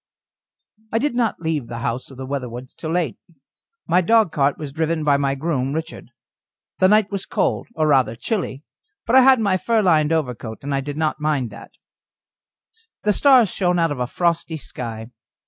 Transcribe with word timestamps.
I 0.91 0.97
did 0.97 1.13
not 1.13 1.41
leave 1.41 1.67
the 1.67 1.77
house 1.85 2.09
of 2.09 2.17
the 2.17 2.25
Weatherwoods 2.25 2.73
till 2.73 2.89
late. 2.89 3.17
My 3.85 4.01
dogcart 4.01 4.57
was 4.57 4.73
driven 4.73 5.03
by 5.03 5.15
my 5.17 5.35
groom, 5.35 5.73
Richard. 5.73 6.09
The 6.79 6.87
night 6.87 7.11
was 7.11 7.27
cold, 7.27 7.67
or 7.75 7.85
rather 7.89 8.15
chilly, 8.15 8.63
but 9.05 9.15
I 9.15 9.21
had 9.21 9.39
my 9.39 9.57
fur 9.57 9.83
lined 9.83 10.11
overcoat, 10.11 10.63
and 10.63 10.83
did 10.83 10.97
not 10.97 11.21
mind 11.21 11.51
that. 11.51 11.73
The 13.03 13.13
stars 13.13 13.49
shone 13.53 13.77
out 13.77 13.91
of 13.91 13.99
a 13.99 14.07
frosty 14.07 14.57
sky. 14.57 15.11